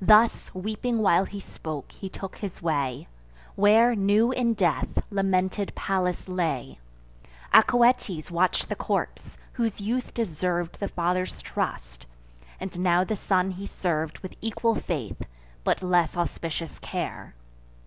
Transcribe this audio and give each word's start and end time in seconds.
Thus, 0.00 0.50
weeping 0.54 1.00
while 1.02 1.26
he 1.26 1.38
spoke, 1.38 1.92
he 1.92 2.08
took 2.08 2.36
his 2.36 2.62
way, 2.62 3.08
Where, 3.56 3.94
new 3.94 4.32
in 4.32 4.54
death, 4.54 4.88
lamented 5.10 5.74
Pallas 5.74 6.28
lay. 6.28 6.78
Acoetes 7.52 8.30
watch'd 8.30 8.70
the 8.70 8.74
corpse; 8.74 9.36
whose 9.52 9.82
youth 9.82 10.14
deserv'd 10.14 10.80
The 10.80 10.88
father's 10.88 11.42
trust; 11.42 12.06
and 12.58 12.78
now 12.78 13.04
the 13.04 13.16
son 13.16 13.50
he 13.50 13.66
serv'd 13.66 14.20
With 14.20 14.32
equal 14.40 14.76
faith, 14.76 15.20
but 15.62 15.82
less 15.82 16.16
auspicious 16.16 16.78
care. 16.78 17.34